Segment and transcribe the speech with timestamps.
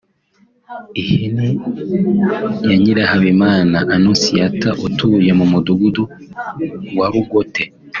[1.01, 1.45] Ihene
[2.69, 6.03] ya Nyirahabimana Annonciata utuye mu mudugudu
[6.97, 7.63] wa Rugote